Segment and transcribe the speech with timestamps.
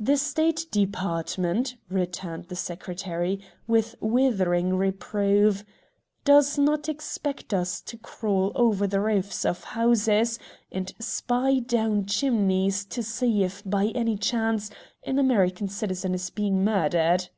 [0.00, 3.38] "The State Department," returned the Secretary,
[3.68, 5.62] with withering reproof,
[6.24, 10.40] "does not expect us to crawl over the roofs of houses
[10.72, 14.72] and spy down chimneys to see if by any chance
[15.04, 17.28] an American citizen is being murdered."